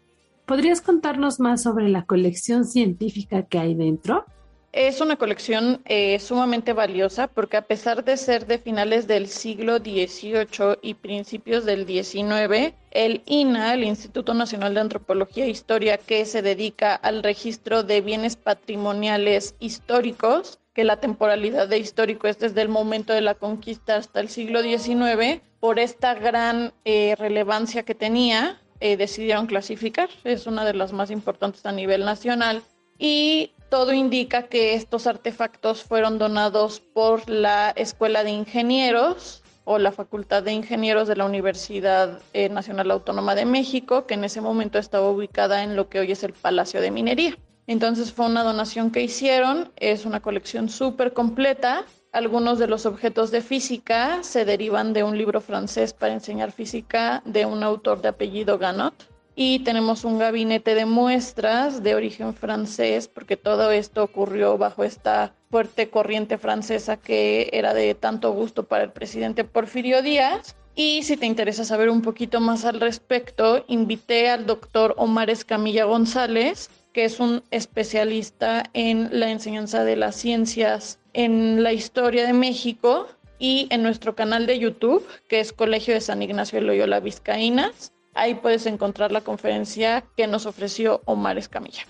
¿Podrías 0.46 0.80
contarnos 0.80 1.40
más 1.40 1.62
sobre 1.62 1.90
la 1.90 2.06
colección 2.06 2.64
científica 2.64 3.42
que 3.42 3.58
hay 3.58 3.75
dentro? 3.75 4.25
Es 4.73 5.00
una 5.00 5.17
colección 5.17 5.83
eh, 5.85 6.21
sumamente 6.21 6.73
valiosa 6.73 7.27
porque 7.27 7.57
a 7.57 7.62
pesar 7.62 8.05
de 8.05 8.17
ser 8.17 8.47
de 8.47 8.59
finales 8.59 9.09
del 9.09 9.27
siglo 9.27 9.79
XVIII 9.79 10.79
y 10.81 10.95
principios 10.95 11.65
del 11.65 11.87
XIX, 11.87 12.73
el 12.93 13.23
INA, 13.27 13.75
el 13.75 13.83
Instituto 13.83 14.33
Nacional 14.33 14.75
de 14.75 14.81
Antropología 14.81 15.45
e 15.45 15.50
Historia, 15.50 15.99
que 15.99 16.25
se 16.25 16.43
dedica 16.43 16.95
al 16.95 17.25
registro 17.25 17.83
de 17.83 18.00
bienes 18.00 18.37
patrimoniales 18.37 19.57
históricos, 19.59 20.61
que 20.73 20.85
la 20.85 21.00
temporalidad 21.00 21.67
de 21.67 21.79
histórico 21.79 22.29
es 22.29 22.39
desde 22.39 22.62
el 22.62 22.69
momento 22.69 23.12
de 23.12 23.23
la 23.23 23.35
conquista 23.35 23.97
hasta 23.97 24.21
el 24.21 24.29
siglo 24.29 24.62
XIX, 24.62 25.41
por 25.59 25.81
esta 25.81 26.15
gran 26.15 26.73
eh, 26.85 27.17
relevancia 27.19 27.83
que 27.83 27.97
tenía, 27.97 28.61
eh, 28.79 28.97
decidieron 28.97 29.49
clasificar. 29.49 30.09
Es 30.23 30.47
una 30.47 30.65
de 30.65 30.75
las 30.75 30.93
más 30.93 31.11
importantes 31.11 31.67
a 31.67 31.73
nivel 31.73 32.05
nacional. 32.05 32.62
Y 32.99 33.53
todo 33.71 33.93
indica 33.93 34.49
que 34.49 34.75
estos 34.75 35.07
artefactos 35.07 35.85
fueron 35.85 36.19
donados 36.19 36.81
por 36.81 37.31
la 37.31 37.71
Escuela 37.71 38.25
de 38.25 38.31
Ingenieros 38.31 39.43
o 39.65 39.79
la 39.79 39.93
Facultad 39.93 40.43
de 40.43 40.53
Ingenieros 40.53 41.07
de 41.07 41.15
la 41.15 41.25
Universidad 41.25 42.21
eh, 42.33 42.49
Nacional 42.49 42.91
Autónoma 42.91 43.37
de 43.37 43.45
México, 43.45 44.07
que 44.07 44.15
en 44.15 44.25
ese 44.25 44.41
momento 44.41 44.79
estaba 44.79 45.09
ubicada 45.09 45.62
en 45.62 45.77
lo 45.77 45.89
que 45.89 46.00
hoy 46.00 46.11
es 46.11 46.25
el 46.25 46.33
Palacio 46.33 46.81
de 46.81 46.91
Minería. 46.91 47.39
Entonces 47.69 48.12
fue 48.12 48.27
una 48.27 48.43
donación 48.43 48.91
que 48.91 49.03
hicieron, 49.03 49.71
es 49.77 50.05
una 50.05 50.21
colección 50.21 50.69
súper 50.69 51.12
completa. 51.12 51.85
Algunos 52.11 52.59
de 52.59 52.67
los 52.67 52.85
objetos 52.85 53.31
de 53.31 53.41
física 53.41 54.25
se 54.25 54.45
derivan 54.45 54.93
de 54.93 55.05
un 55.05 55.17
libro 55.17 55.41
francés 55.41 55.93
para 55.93 56.12
enseñar 56.12 56.50
física 56.50 57.23
de 57.25 57.47
un 57.47 57.62
autor 57.62 58.03
de 58.03 58.09
apellido 58.09 58.59
Ganot. 58.59 58.95
Y 59.42 59.61
tenemos 59.61 60.04
un 60.04 60.18
gabinete 60.18 60.75
de 60.75 60.85
muestras 60.85 61.82
de 61.82 61.94
origen 61.94 62.35
francés, 62.35 63.09
porque 63.09 63.38
todo 63.38 63.70
esto 63.70 64.04
ocurrió 64.04 64.59
bajo 64.59 64.85
esta 64.85 65.32
fuerte 65.50 65.88
corriente 65.88 66.37
francesa 66.37 66.99
que 66.99 67.49
era 67.54 67.73
de 67.73 67.94
tanto 67.94 68.35
gusto 68.35 68.64
para 68.64 68.85
el 68.85 68.92
presidente 68.92 69.44
Porfirio 69.44 70.02
Díaz. 70.02 70.56
Y 70.75 71.04
si 71.04 71.16
te 71.16 71.25
interesa 71.25 71.64
saber 71.64 71.88
un 71.88 72.02
poquito 72.02 72.38
más 72.38 72.66
al 72.66 72.80
respecto, 72.80 73.64
invité 73.66 74.28
al 74.28 74.44
doctor 74.44 74.94
Omar 74.99 75.30
Escamilla 75.30 75.87
González, 75.87 76.68
que 76.92 77.06
es 77.06 77.18
un 77.18 77.42
especialista 77.50 78.64
en 78.75 79.09
la 79.11 79.30
enseñanza 79.30 79.85
de 79.85 79.97
las 79.97 80.16
ciencias 80.16 80.99
en 81.14 81.62
la 81.62 81.73
historia 81.73 82.26
de 82.26 82.35
México 82.35 83.06
y 83.38 83.68
en 83.70 83.82
nuestro 83.82 84.14
canal 84.14 84.44
de 84.44 84.59
YouTube, 84.59 85.02
que 85.28 85.40
es 85.40 85.54
Colegio 85.54 85.94
de 85.94 86.02
San 86.02 86.20
Ignacio 86.20 86.61
de 86.61 86.66
Loyola 86.66 87.00
Vizcaínas. 87.00 87.94
Ahí 88.14 88.35
puedes 88.35 88.67
encontrar 88.67 89.12
la 89.12 89.21
conferencia 89.21 90.05
que 90.17 90.26
nos 90.26 90.47
ofreció 90.47 91.00
Omar 91.05 91.38
Escamilla. 91.38 91.87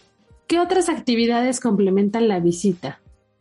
¿Qué 0.46 0.60
otras 0.60 0.88
actividades 0.88 1.60
complementan 1.60 2.28
la 2.28 2.40
visita? 2.40 3.00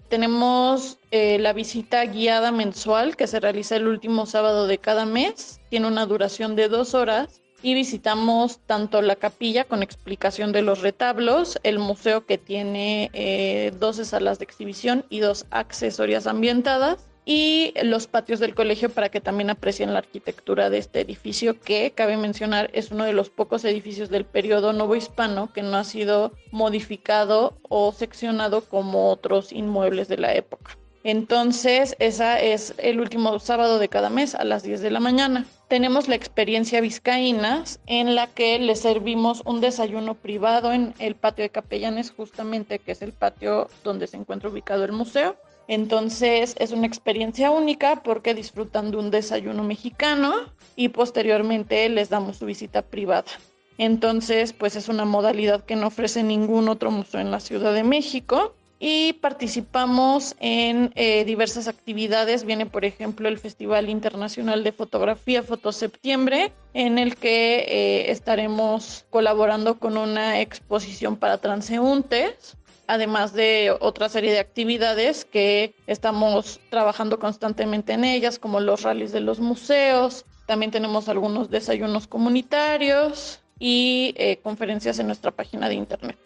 Tenemos 0.09 0.98
eh, 1.12 1.38
la 1.39 1.53
visita 1.53 2.03
guiada 2.05 2.51
mensual 2.51 3.15
que 3.15 3.27
se 3.27 3.39
realiza 3.39 3.75
el 3.75 3.88
último 3.88 4.25
sábado 4.25 4.65
de 4.67 4.77
cada 4.77 5.05
mes. 5.05 5.59
Tiene 5.69 5.88
una 5.88 6.05
duración 6.05 6.55
de 6.55 6.67
dos 6.67 6.93
horas 6.93 7.41
y 7.62 7.74
visitamos 7.74 8.59
tanto 8.65 9.01
la 9.01 9.15
capilla 9.15 9.65
con 9.65 9.83
explicación 9.83 10.51
de 10.51 10.62
los 10.62 10.81
retablos, 10.81 11.59
el 11.63 11.77
museo 11.77 12.25
que 12.25 12.38
tiene 12.38 13.09
eh, 13.13 13.71
12 13.77 14.05
salas 14.05 14.39
de 14.39 14.45
exhibición 14.45 15.05
y 15.09 15.19
dos 15.19 15.45
accesorias 15.51 16.25
ambientadas 16.25 17.08
y 17.31 17.75
los 17.83 18.07
patios 18.07 18.39
del 18.39 18.55
colegio 18.55 18.89
para 18.89 19.09
que 19.09 19.21
también 19.21 19.51
aprecien 19.51 19.93
la 19.93 20.00
arquitectura 20.00 20.71
de 20.71 20.79
este 20.79 21.01
edificio 21.01 21.59
que, 21.59 21.91
cabe 21.91 22.17
mencionar, 22.17 22.71
es 22.74 22.89
uno 22.89 23.03
de 23.03 23.13
los 23.13 23.29
pocos 23.29 23.63
edificios 23.65 24.09
del 24.09 24.25
periodo 24.25 24.74
novohispano 24.74 25.53
que 25.53 25.62
no 25.62 25.77
ha 25.77 25.83
sido 25.83 26.31
modificado 26.50 27.55
o 27.69 27.91
seccionado 27.91 28.62
como 28.62 29.12
otros 29.12 29.53
inmuebles 29.53 30.07
de 30.07 30.17
la 30.17 30.33
época. 30.33 30.75
Entonces, 31.03 31.95
esa 32.00 32.39
es 32.39 32.74
el 32.79 33.00
último 33.00 33.38
sábado 33.38 33.77
de 33.77 33.89
cada 33.89 34.09
mes 34.09 34.33
a 34.33 34.43
las 34.43 34.63
10 34.63 34.81
de 34.81 34.89
la 34.89 35.00
mañana. 35.00 35.45
Tenemos 35.67 36.07
la 36.07 36.15
experiencia 36.15 36.81
Vizcaínas 36.81 37.79
en 37.86 38.15
la 38.15 38.25
que 38.25 38.57
le 38.57 38.75
servimos 38.75 39.43
un 39.45 39.62
desayuno 39.62 40.15
privado 40.15 40.74
en 40.74 40.95
el 40.98 41.13
patio 41.13 41.43
de 41.43 41.51
capellanes, 41.51 42.09
justamente 42.09 42.79
que 42.79 42.93
es 42.93 43.03
el 43.03 43.13
patio 43.13 43.69
donde 43.83 44.07
se 44.07 44.17
encuentra 44.17 44.50
ubicado 44.50 44.83
el 44.83 44.93
museo. 44.93 45.38
Entonces 45.69 46.55
es 46.57 46.71
una 46.71 46.88
experiencia 46.88 47.51
única 47.51 48.01
porque 48.01 48.33
disfrutan 48.33 48.89
de 48.89 48.97
un 48.97 49.11
desayuno 49.11 49.63
mexicano 49.63 50.33
y 50.75 50.89
posteriormente 50.89 51.88
les 51.89 52.09
damos 52.09 52.38
su 52.38 52.47
visita 52.47 52.81
privada. 52.81 53.29
Entonces, 53.77 54.51
pues 54.51 54.75
es 54.75 54.89
una 54.89 55.05
modalidad 55.05 55.63
que 55.63 55.75
no 55.75 55.88
ofrece 55.88 56.23
ningún 56.23 56.69
otro 56.69 56.89
museo 56.89 57.21
en 57.21 57.29
la 57.29 57.39
Ciudad 57.39 57.71
de 57.71 57.83
México 57.83 58.55
y 58.79 59.13
participamos 59.13 60.35
en 60.39 60.91
eh, 60.95 61.23
diversas 61.23 61.67
actividades. 61.67 62.45
Viene, 62.45 62.65
por 62.65 62.83
ejemplo, 62.83 63.29
el 63.29 63.38
Festival 63.38 63.89
Internacional 63.89 64.63
de 64.63 64.71
Fotografía 64.71 65.43
Foto 65.43 65.71
Septiembre, 65.71 66.51
en 66.73 66.97
el 66.97 67.15
que 67.15 67.59
eh, 67.59 68.11
estaremos 68.11 69.05
colaborando 69.11 69.77
con 69.77 69.97
una 69.97 70.41
exposición 70.41 71.15
para 71.15 71.38
transeúntes, 71.38 72.57
además 72.89 73.34
de 73.34 73.72
otra 73.79 74.10
serie 74.10 74.31
de 74.31 74.39
actividades 74.39 75.24
que 75.24 75.75
estamos 75.86 76.60
trabajando 76.72 77.19
constantemente 77.19 77.93
en 77.93 78.03
ellas, 78.03 78.39
como 78.39 78.60
los 78.60 78.81
rallies 78.81 79.12
de 79.12 79.19
los 79.19 79.39
museos. 79.39 80.25
También 80.48 80.72
tenemos 80.72 81.08
algunos 81.08 81.51
desayunos 81.51 82.08
comunitarios 82.08 83.41
y 83.60 84.15
eh, 84.17 84.39
conferencias 84.41 84.98
en 84.98 85.05
nuestra 85.05 85.29
página 85.29 85.69
de 85.69 85.75
internet. 85.75 86.17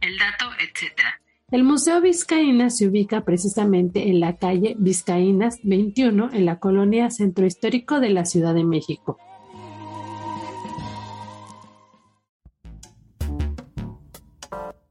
El 0.00 0.16
dato, 0.16 0.46
etcétera. 0.58 1.20
El 1.50 1.64
Museo 1.64 2.00
Vizcaínas 2.00 2.78
se 2.78 2.88
ubica 2.88 3.22
precisamente 3.22 4.08
en 4.08 4.20
la 4.20 4.38
calle 4.38 4.76
Vizcaínas 4.78 5.58
21 5.64 6.30
en 6.32 6.46
la 6.46 6.58
colonia 6.60 7.10
Centro 7.10 7.44
Histórico 7.44 8.00
de 8.00 8.08
la 8.08 8.24
Ciudad 8.24 8.54
de 8.54 8.64
México. 8.64 9.18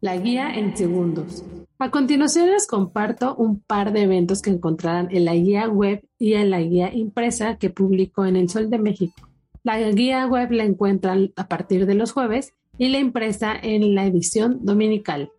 La 0.04 0.18
guía 0.18 0.54
en 0.54 0.76
segundos. 0.76 1.46
A 1.80 1.90
continuación 1.90 2.50
les 2.50 2.68
comparto 2.68 3.38
un 3.38 3.62
par 3.62 3.94
de 3.94 4.02
eventos 4.02 4.42
que 4.42 4.50
encontrarán 4.50 5.08
en 5.12 5.24
la 5.24 5.34
guía 5.34 5.70
web 5.70 6.06
y 6.20 6.34
en 6.34 6.50
la 6.50 6.60
guía 6.60 6.94
impresa 6.94 7.56
que 7.56 7.70
publico 7.70 8.26
en 8.26 8.36
El 8.36 8.50
Sol 8.50 8.70
de 8.70 8.80
México. 8.80 9.30
La 9.64 9.80
guía 9.80 10.28
web 10.28 10.52
la 10.52 10.66
encuentran 10.66 11.32
a 11.38 11.48
partir 11.48 11.86
de 11.86 11.96
los 11.96 12.12
jueves 12.12 12.54
y 12.78 12.90
la 12.90 13.00
impresa 13.00 13.56
en 13.56 13.96
la 13.96 14.06
edición 14.06 14.66
dominical. 14.66 15.32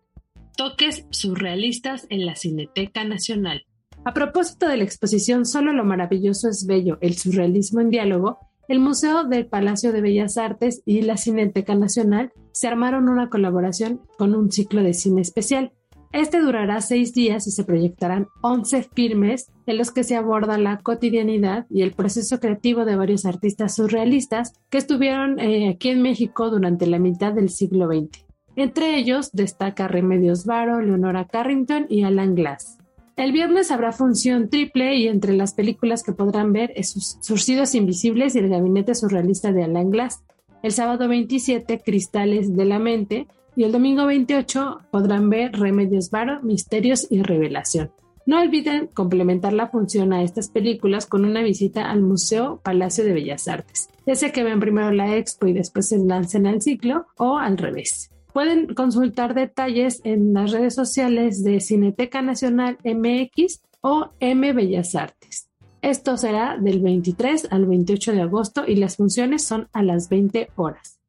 Toques 0.57 1.05
surrealistas 1.11 2.07
en 2.09 2.25
la 2.25 2.35
Cineteca 2.35 3.03
Nacional. 3.03 3.67
A 4.03 4.15
propósito 4.15 4.67
de 4.67 4.77
la 4.77 4.83
exposición 4.83 5.45
Solo 5.45 5.73
lo 5.73 5.85
maravilloso 5.85 6.49
es 6.49 6.65
bello, 6.65 6.97
el 7.01 7.13
surrealismo 7.13 7.81
en 7.81 7.91
diálogo, 7.91 8.39
el 8.67 8.79
Museo 8.79 9.23
del 9.23 9.45
Palacio 9.45 9.91
de 9.91 10.01
Bellas 10.01 10.37
Artes 10.37 10.81
y 10.85 11.01
la 11.01 11.17
Cineteca 11.17 11.75
Nacional 11.75 12.31
se 12.51 12.67
armaron 12.67 13.09
una 13.09 13.29
colaboración 13.29 14.01
con 14.17 14.35
un 14.35 14.51
ciclo 14.51 14.81
de 14.81 14.93
cine 14.93 15.21
especial. 15.21 15.71
Este 16.11 16.39
durará 16.39 16.79
seis 16.79 17.13
días 17.13 17.45
y 17.45 17.51
se 17.51 17.65
proyectarán 17.65 18.27
11 18.41 18.83
filmes 18.93 19.51
en 19.65 19.77
los 19.77 19.91
que 19.91 20.05
se 20.05 20.15
aborda 20.15 20.57
la 20.57 20.79
cotidianidad 20.79 21.65
y 21.69 21.81
el 21.81 21.91
proceso 21.91 22.39
creativo 22.39 22.85
de 22.85 22.95
varios 22.95 23.25
artistas 23.25 23.75
surrealistas 23.75 24.53
que 24.69 24.77
estuvieron 24.77 25.39
eh, 25.39 25.69
aquí 25.69 25.89
en 25.89 26.01
México 26.01 26.49
durante 26.49 26.87
la 26.87 26.99
mitad 26.99 27.33
del 27.33 27.49
siglo 27.49 27.87
XX. 27.87 28.25
Entre 28.55 28.97
ellos 28.97 29.31
destaca 29.33 29.89
Remedios 29.89 30.45
Varo, 30.45 30.79
Leonora 30.79 31.27
Carrington 31.27 31.87
y 31.89 32.03
Alan 32.03 32.35
Glass. 32.35 32.77
El 33.17 33.31
viernes 33.31 33.71
habrá 33.71 33.93
función 33.93 34.49
triple 34.49 34.97
y 34.97 35.07
entre 35.07 35.31
las 35.31 35.53
películas 35.53 36.03
que 36.03 36.11
podrán 36.11 36.51
ver 36.51 36.73
es 36.75 37.17
Surcidos 37.21 37.73
Invisibles 37.73 38.35
y 38.35 38.39
El 38.39 38.49
Gabinete 38.49 38.93
Surrealista 38.93 39.53
de 39.53 39.63
Alan 39.63 39.89
Glass. 39.89 40.21
El 40.61 40.73
sábado 40.73 41.07
27, 41.07 41.79
Cristales 41.79 42.55
de 42.55 42.65
la 42.65 42.77
Mente, 42.77 43.27
Y 43.55 43.63
el 43.63 43.71
domingo 43.71 44.05
28 44.05 44.79
podrán 44.91 45.29
ver 45.29 45.53
Remedios 45.53 46.11
Varo, 46.11 46.41
Misterios 46.41 47.07
y 47.09 47.23
Revelación. 47.23 47.89
No 48.25 48.41
olviden 48.41 48.87
complementar 48.87 49.53
la 49.53 49.67
función 49.67 50.11
a 50.11 50.23
estas 50.23 50.49
películas 50.49 51.05
con 51.05 51.23
una 51.23 51.41
visita 51.41 51.89
al 51.89 52.01
Museo 52.01 52.59
Palacio 52.65 53.05
de 53.05 53.13
Bellas 53.13 53.47
Artes, 53.47 53.87
ya 54.05 54.15
sea 54.15 54.33
que 54.33 54.43
ven 54.43 54.59
primero 54.59 54.91
la 54.91 55.15
expo 55.15 55.47
y 55.47 55.53
después 55.53 55.87
se 55.87 55.99
lancen 55.99 56.47
al 56.47 56.61
ciclo 56.61 57.05
o 57.15 57.37
al 57.37 57.57
revés. 57.57 58.09
Pueden 58.35 58.75
consultar 58.75 59.33
detalles 59.33 60.01
en 60.03 60.33
las 60.33 60.51
redes 60.51 60.75
sociales 60.75 61.41
de 61.41 61.61
Cineteca 61.61 62.21
Nacional 62.21 62.77
MX 62.83 63.61
o 63.79 64.09
M 64.19 64.51
Bellas 64.51 64.93
Artes. 64.93 65.49
Esto 65.81 66.17
será 66.17 66.57
del 66.59 66.81
23 66.81 67.47
al 67.49 67.65
28 67.65 68.11
de 68.11 68.21
agosto 68.21 68.65
y 68.67 68.75
las 68.75 68.97
funciones 68.97 69.45
son 69.45 69.69
a 69.71 69.83
las 69.83 70.09
20 70.09 70.49
horas. 70.57 70.99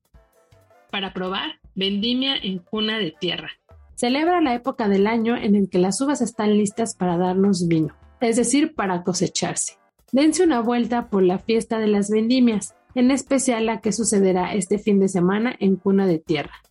Para 0.93 1.13
probar, 1.13 1.59
vendimia 1.75 2.37
en 2.37 2.61
cuna 2.61 2.99
de 2.99 3.11
tierra 3.11 3.51
celebra 3.97 4.41
la 4.41 4.55
época 4.55 4.89
del 4.89 5.07
año 5.07 5.37
en 5.37 5.57
el 5.57 5.69
que 5.69 5.79
las 5.79 6.01
uvas 6.01 6.21
están 6.21 6.57
listas 6.57 6.95
para 6.95 7.17
darnos 7.17 7.67
vino, 7.67 7.95
es 8.21 8.37
decir, 8.37 8.75
para 8.75 9.03
cosecharse. 9.03 9.79
Dense 10.13 10.45
una 10.45 10.61
vuelta 10.61 11.09
por 11.09 11.23
la 11.23 11.39
fiesta 11.39 11.79
de 11.79 11.89
las 11.89 12.11
vendimias, 12.11 12.77
en 12.95 13.11
especial 13.11 13.67
la 13.67 13.81
que 13.81 13.93
sucederá 13.93 14.55
este 14.55 14.79
fin 14.79 15.01
de 15.01 15.09
semana 15.09 15.57
en 15.59 15.77
Cuna 15.77 16.07
de 16.07 16.19
Tierra. 16.19 16.63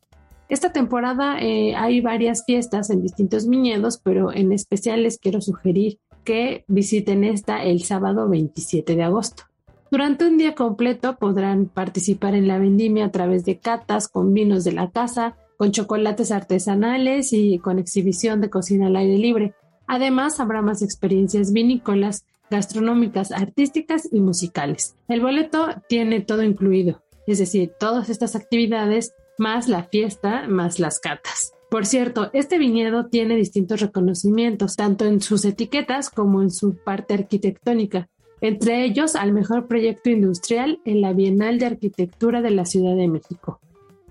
Esta 0.47 0.71
temporada 0.71 1.39
eh, 1.39 1.75
hay 1.75 2.01
varias 2.01 2.45
fiestas 2.45 2.91
en 2.91 3.01
distintos 3.01 3.47
viñedos, 3.47 3.99
pero 4.03 4.31
en 4.31 4.51
especial 4.51 5.03
les 5.03 5.17
quiero 5.17 5.41
sugerir 5.41 5.99
que 6.23 6.65
visiten 6.67 7.23
esta 7.23 7.63
el 7.63 7.83
sábado 7.83 8.29
27 8.29 8.95
de 8.95 9.03
agosto. 9.03 9.43
Durante 9.89 10.27
un 10.27 10.37
día 10.37 10.53
completo 10.53 11.17
podrán 11.17 11.65
participar 11.65 12.35
en 12.35 12.47
la 12.47 12.59
vendimia 12.59 13.05
a 13.05 13.11
través 13.11 13.45
de 13.45 13.59
catas 13.59 14.07
con 14.07 14.33
vinos 14.33 14.63
de 14.63 14.73
la 14.73 14.91
casa, 14.91 15.35
con 15.57 15.71
chocolates 15.71 16.31
artesanales 16.31 17.33
y 17.33 17.57
con 17.59 17.79
exhibición 17.79 18.41
de 18.41 18.49
cocina 18.49 18.87
al 18.87 18.97
aire 18.97 19.17
libre. 19.17 19.53
Además, 19.87 20.39
habrá 20.39 20.61
más 20.61 20.81
experiencias 20.81 21.53
vinícolas, 21.53 22.25
gastronómicas, 22.51 23.31
artísticas 23.31 24.09
y 24.11 24.19
musicales. 24.19 24.95
El 25.07 25.21
boleto 25.21 25.67
tiene 25.87 26.21
todo 26.21 26.43
incluido, 26.43 27.01
es 27.25 27.39
decir, 27.39 27.71
todas 27.79 28.09
estas 28.09 28.35
actividades 28.35 29.13
más 29.37 29.67
la 29.67 29.83
fiesta, 29.83 30.47
más 30.47 30.79
las 30.79 30.99
catas. 30.99 31.53
Por 31.69 31.85
cierto, 31.85 32.29
este 32.33 32.57
viñedo 32.57 33.07
tiene 33.07 33.35
distintos 33.35 33.81
reconocimientos, 33.81 34.75
tanto 34.75 35.05
en 35.05 35.21
sus 35.21 35.43
etiquetas 35.45 36.09
como 36.09 36.41
en 36.41 36.51
su 36.51 36.75
parte 36.75 37.15
arquitectónica, 37.15 38.07
entre 38.41 38.85
ellos 38.85 39.15
al 39.15 39.33
mejor 39.33 39.67
proyecto 39.67 40.09
industrial 40.09 40.79
en 40.85 41.01
la 41.01 41.13
Bienal 41.13 41.59
de 41.59 41.65
Arquitectura 41.65 42.41
de 42.41 42.51
la 42.51 42.65
Ciudad 42.65 42.95
de 42.95 43.07
México. 43.07 43.59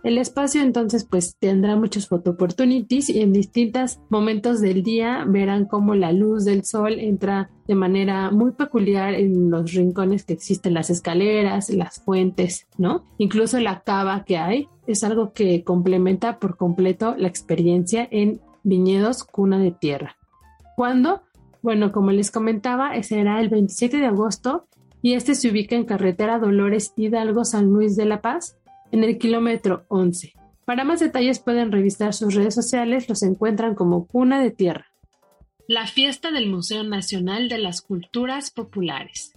El 0.05 0.19
espacio 0.19 0.61
entonces 0.61 1.07
pues 1.07 1.39
tendrá 1.39 1.77
muchos 1.77 2.09
photo 2.09 2.33
opportunities 2.33 3.09
y 3.09 3.23
en 3.23 3.33
distintos 3.33 4.01
momentos 4.11 4.61
del 4.61 4.83
día 4.83 5.25
verán 5.27 5.65
cómo 5.65 5.95
la 5.95 6.13
luz 6.13 6.45
del 6.45 6.63
sol 6.67 7.01
entra 7.01 7.51
de 7.67 7.75
manera 7.75 8.31
muy 8.31 8.53
peculiar 8.53 9.15
en 9.15 9.51
los 9.51 9.73
rincones 9.73 10.25
que 10.25 10.35
existen, 10.35 10.75
las 10.75 10.91
escaleras, 10.91 11.71
las 11.71 12.03
fuentes, 12.03 12.67
¿no? 12.77 13.07
Incluso 13.17 13.59
la 13.61 13.81
cava 13.81 14.25
que 14.27 14.37
hay 14.37 14.69
es 14.87 15.05
algo 15.05 15.33
que 15.33 15.65
complementa 15.65 16.39
por 16.39 16.59
completo 16.59 17.15
la 17.17 17.29
experiencia 17.29 18.07
en 18.11 18.43
viñedos 18.63 19.25
cuna 19.25 19.59
de 19.59 19.71
tierra. 19.71 20.19
¿Cuándo? 20.77 21.23
Bueno, 21.63 21.93
como 21.93 22.11
les 22.11 22.31
comentaba, 22.31 23.03
será 23.03 23.41
el 23.41 23.49
27 23.49 23.97
de 23.97 24.07
agosto 24.07 24.67
y 25.01 25.15
este 25.15 25.35
se 25.35 25.51
ubica 25.51 25.77
en 25.77 25.87
carretera 25.87 26.39
Dolores 26.39 26.93
Hidalgo 26.95 27.47
San 27.47 27.71
Luis 27.71 27.97
de 27.97 28.05
la 28.05 28.21
Paz 28.21 28.59
en 28.95 29.03
el 29.03 29.19
kilómetro 29.19 29.87
11. 29.89 30.35
Para 30.65 30.85
más 30.85 31.01
detalles 31.01 31.41
pueden 31.41 31.73
revisar 31.73 32.15
sus 32.15 32.33
redes 32.33 32.55
sociales, 32.55 33.09
los 33.09 33.25
encuentran 33.25 33.75
como 33.75 34.07
Cuna 34.07 34.41
de 34.41 34.53
Tierra. 34.53 34.87
La 35.67 35.89
fiesta 35.89 36.31
del 36.31 36.49
Museo 36.49 36.85
Nacional 36.85 37.49
de 37.49 37.59
las 37.59 37.83
Culturas 37.83 38.53
Populares. 38.53 39.33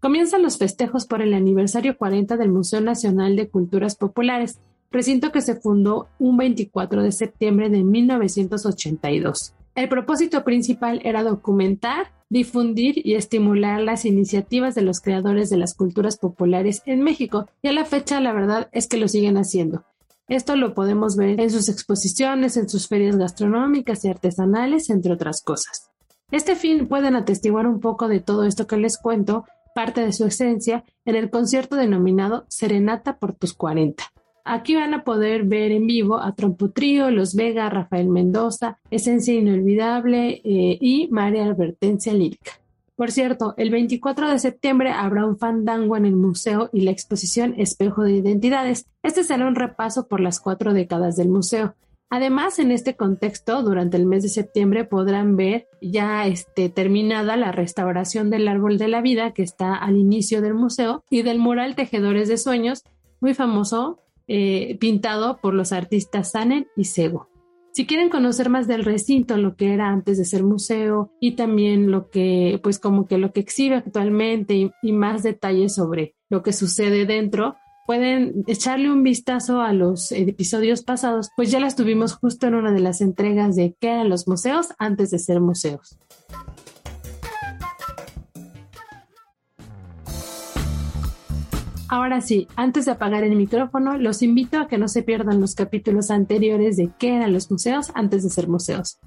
Comienzan 0.00 0.42
los 0.42 0.56
festejos 0.56 1.06
por 1.06 1.20
el 1.20 1.34
aniversario 1.34 1.98
40 1.98 2.38
del 2.38 2.48
Museo 2.48 2.80
Nacional 2.80 3.36
de 3.36 3.50
Culturas 3.50 3.94
Populares, 3.94 4.58
recinto 4.90 5.32
que 5.32 5.42
se 5.42 5.56
fundó 5.56 6.08
un 6.18 6.38
24 6.38 7.02
de 7.02 7.12
septiembre 7.12 7.68
de 7.68 7.84
1982. 7.84 9.52
El 9.74 9.88
propósito 9.90 10.44
principal 10.44 11.02
era 11.04 11.22
documentar, 11.22 12.10
difundir 12.30 13.06
y 13.06 13.14
estimular 13.14 13.80
las 13.80 14.04
iniciativas 14.04 14.74
de 14.74 14.82
los 14.82 15.00
creadores 15.00 15.50
de 15.50 15.56
las 15.56 15.74
culturas 15.74 16.18
populares 16.18 16.82
en 16.86 17.02
México, 17.02 17.46
y 17.62 17.68
a 17.68 17.72
la 17.72 17.84
fecha 17.84 18.20
la 18.20 18.32
verdad 18.32 18.68
es 18.72 18.86
que 18.86 18.98
lo 18.98 19.08
siguen 19.08 19.36
haciendo. 19.36 19.84
Esto 20.28 20.56
lo 20.56 20.74
podemos 20.74 21.16
ver 21.16 21.40
en 21.40 21.50
sus 21.50 21.70
exposiciones, 21.70 22.58
en 22.58 22.68
sus 22.68 22.86
ferias 22.86 23.16
gastronómicas 23.16 24.04
y 24.04 24.08
artesanales, 24.08 24.90
entre 24.90 25.12
otras 25.12 25.42
cosas. 25.42 25.90
Este 26.30 26.54
fin 26.54 26.86
pueden 26.86 27.16
atestiguar 27.16 27.66
un 27.66 27.80
poco 27.80 28.08
de 28.08 28.20
todo 28.20 28.44
esto 28.44 28.66
que 28.66 28.76
les 28.76 28.98
cuento, 28.98 29.46
parte 29.74 30.02
de 30.02 30.12
su 30.12 30.26
esencia, 30.26 30.84
en 31.06 31.16
el 31.16 31.30
concierto 31.30 31.76
denominado 31.76 32.44
Serenata 32.48 33.18
por 33.18 33.34
tus 33.34 33.54
40, 33.54 34.04
Aquí 34.50 34.74
van 34.74 34.94
a 34.94 35.04
poder 35.04 35.44
ver 35.44 35.72
en 35.72 35.86
vivo 35.86 36.18
a 36.18 36.34
Trompo 36.34 36.70
Trío, 36.70 37.10
Los 37.10 37.34
Vega, 37.34 37.68
Rafael 37.68 38.08
Mendoza, 38.08 38.78
Esencia 38.90 39.34
Inolvidable 39.34 40.40
eh, 40.42 40.78
y 40.80 41.06
María 41.10 41.44
Advertencia 41.44 42.14
Lírica. 42.14 42.52
Por 42.96 43.12
cierto, 43.12 43.52
el 43.58 43.68
24 43.68 44.30
de 44.30 44.38
septiembre 44.38 44.90
habrá 44.90 45.26
un 45.26 45.36
fandango 45.36 45.98
en 45.98 46.06
el 46.06 46.16
museo 46.16 46.70
y 46.72 46.80
la 46.80 46.92
exposición 46.92 47.56
Espejo 47.58 48.04
de 48.04 48.12
Identidades. 48.12 48.86
Este 49.02 49.22
será 49.22 49.46
un 49.46 49.54
repaso 49.54 50.08
por 50.08 50.20
las 50.20 50.40
cuatro 50.40 50.72
décadas 50.72 51.16
del 51.16 51.28
museo. 51.28 51.74
Además, 52.08 52.58
en 52.58 52.72
este 52.72 52.96
contexto, 52.96 53.62
durante 53.62 53.98
el 53.98 54.06
mes 54.06 54.22
de 54.22 54.30
septiembre 54.30 54.84
podrán 54.84 55.36
ver 55.36 55.68
ya 55.82 56.26
este, 56.26 56.70
terminada 56.70 57.36
la 57.36 57.52
restauración 57.52 58.30
del 58.30 58.48
árbol 58.48 58.78
de 58.78 58.88
la 58.88 59.02
vida 59.02 59.32
que 59.32 59.42
está 59.42 59.74
al 59.74 59.98
inicio 59.98 60.40
del 60.40 60.54
museo 60.54 61.04
y 61.10 61.20
del 61.20 61.38
mural 61.38 61.76
Tejedores 61.76 62.28
de 62.28 62.38
Sueños, 62.38 62.82
muy 63.20 63.34
famoso 63.34 64.00
eh, 64.28 64.76
pintado 64.78 65.38
por 65.40 65.54
los 65.54 65.72
artistas 65.72 66.32
Sanen 66.32 66.66
y 66.76 66.84
Sego. 66.84 67.28
Si 67.72 67.86
quieren 67.86 68.10
conocer 68.10 68.50
más 68.50 68.66
del 68.66 68.84
recinto, 68.84 69.36
lo 69.36 69.54
que 69.54 69.72
era 69.72 69.88
antes 69.88 70.18
de 70.18 70.24
ser 70.24 70.42
museo 70.42 71.12
y 71.20 71.36
también 71.36 71.90
lo 71.90 72.10
que, 72.10 72.58
pues 72.62 72.78
como 72.78 73.06
que 73.06 73.18
lo 73.18 73.32
que 73.32 73.40
exhibe 73.40 73.76
actualmente 73.76 74.72
y, 74.82 74.92
más 74.92 75.22
detalles 75.22 75.76
sobre 75.76 76.16
lo 76.28 76.42
que 76.42 76.52
sucede 76.52 77.06
dentro, 77.06 77.56
pueden 77.86 78.42
echarle 78.48 78.90
un 78.90 79.02
vistazo 79.02 79.60
a 79.60 79.72
los 79.72 80.10
episodios 80.12 80.82
pasados, 80.82 81.30
pues 81.36 81.50
ya 81.50 81.60
las 81.60 81.76
tuvimos 81.76 82.14
justo 82.14 82.48
en 82.48 82.54
una 82.56 82.72
de 82.72 82.80
las 82.80 83.00
entregas 83.00 83.54
de 83.54 83.76
qué 83.80 83.90
eran 83.90 84.08
los 84.08 84.26
museos 84.26 84.74
antes 84.78 85.10
de 85.10 85.20
ser 85.20 85.40
museos. 85.40 85.98
Ahora 91.88 92.20
sí, 92.20 92.48
antes 92.54 92.84
de 92.84 92.92
apagar 92.92 93.24
el 93.24 93.34
micrófono, 93.34 93.96
los 93.96 94.22
invito 94.22 94.58
a 94.58 94.68
que 94.68 94.76
no 94.76 94.88
se 94.88 95.02
pierdan 95.02 95.40
los 95.40 95.54
capítulos 95.54 96.10
anteriores 96.10 96.76
de 96.76 96.90
qué 96.98 97.16
eran 97.16 97.32
los 97.32 97.50
museos 97.50 97.90
antes 97.94 98.22
de 98.22 98.28
ser 98.28 98.46
museos. 98.46 98.98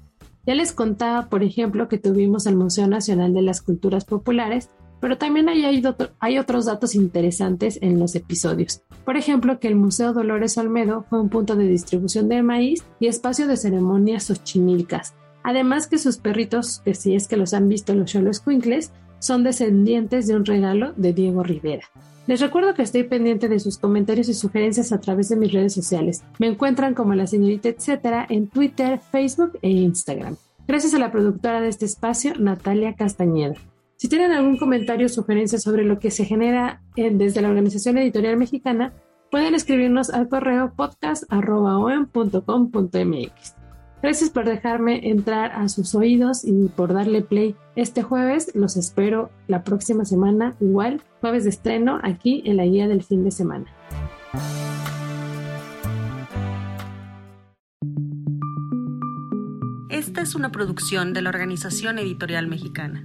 Ya 0.44 0.56
les 0.56 0.72
contaba, 0.72 1.28
por 1.28 1.44
ejemplo, 1.44 1.86
que 1.86 1.98
tuvimos 1.98 2.46
el 2.46 2.56
Museo 2.56 2.88
Nacional 2.88 3.32
de 3.34 3.42
las 3.42 3.62
Culturas 3.62 4.04
Populares, 4.04 4.68
pero 5.00 5.16
también 5.16 5.48
hay, 5.48 6.38
otros 6.38 6.66
datos 6.66 6.96
interesantes 6.96 7.78
en 7.82 8.00
los 8.00 8.16
episodios. 8.16 8.82
Por 9.04 9.16
ejemplo, 9.16 9.60
que 9.60 9.68
el 9.68 9.76
Museo 9.76 10.12
Dolores 10.12 10.58
Olmedo 10.58 11.04
fue 11.08 11.20
un 11.20 11.28
punto 11.28 11.54
de 11.54 11.66
distribución 11.66 12.28
de 12.28 12.42
maíz 12.42 12.84
y 12.98 13.06
espacio 13.06 13.46
de 13.46 13.56
ceremonias 13.56 14.24
xochimilcas. 14.24 15.14
Además 15.44 15.86
que 15.86 15.98
sus 15.98 16.18
perritos, 16.18 16.80
que 16.84 16.94
si 16.94 17.14
es 17.14 17.28
que 17.28 17.36
los 17.36 17.54
han 17.54 17.68
visto 17.68 17.94
los 17.94 18.10
Cholos 18.10 18.40
Quinkles, 18.40 18.92
son 19.18 19.44
descendientes 19.44 20.26
de 20.26 20.36
un 20.36 20.44
regalo 20.44 20.92
de 20.96 21.12
Diego 21.12 21.42
Rivera. 21.42 21.88
Les 22.32 22.40
recuerdo 22.40 22.72
que 22.72 22.80
estoy 22.80 23.02
pendiente 23.02 23.46
de 23.46 23.60
sus 23.60 23.76
comentarios 23.76 24.26
y 24.30 24.32
sugerencias 24.32 24.90
a 24.90 25.00
través 25.00 25.28
de 25.28 25.36
mis 25.36 25.52
redes 25.52 25.74
sociales. 25.74 26.24
Me 26.38 26.46
encuentran 26.46 26.94
como 26.94 27.14
la 27.14 27.26
señorita 27.26 27.68
etcétera 27.68 28.26
en 28.26 28.48
Twitter, 28.48 29.00
Facebook 29.00 29.58
e 29.60 29.68
Instagram. 29.68 30.36
Gracias 30.66 30.94
a 30.94 30.98
la 30.98 31.12
productora 31.12 31.60
de 31.60 31.68
este 31.68 31.84
espacio, 31.84 32.32
Natalia 32.38 32.94
Castañeda. 32.94 33.56
Si 33.96 34.08
tienen 34.08 34.32
algún 34.32 34.56
comentario 34.56 35.04
o 35.04 35.10
sugerencia 35.10 35.58
sobre 35.58 35.84
lo 35.84 35.98
que 35.98 36.10
se 36.10 36.24
genera 36.24 36.80
desde 36.96 37.42
la 37.42 37.50
Organización 37.50 37.98
Editorial 37.98 38.38
Mexicana, 38.38 38.94
pueden 39.30 39.54
escribirnos 39.54 40.08
al 40.08 40.30
correo 40.30 40.72
podcast.com.mx. 40.74 43.61
Gracias 44.02 44.30
por 44.30 44.44
dejarme 44.44 45.08
entrar 45.10 45.52
a 45.52 45.68
sus 45.68 45.94
oídos 45.94 46.44
y 46.44 46.68
por 46.68 46.92
darle 46.92 47.22
play 47.22 47.54
este 47.76 48.02
jueves. 48.02 48.50
Los 48.54 48.76
espero 48.76 49.30
la 49.46 49.62
próxima 49.62 50.04
semana, 50.04 50.56
igual, 50.60 51.00
jueves 51.20 51.44
de 51.44 51.50
estreno, 51.50 52.00
aquí 52.02 52.42
en 52.44 52.56
la 52.56 52.64
guía 52.64 52.88
del 52.88 53.04
fin 53.04 53.22
de 53.22 53.30
semana. 53.30 53.66
Esta 59.88 60.22
es 60.22 60.34
una 60.34 60.50
producción 60.50 61.12
de 61.12 61.22
la 61.22 61.28
Organización 61.28 62.00
Editorial 62.00 62.48
Mexicana. 62.48 63.04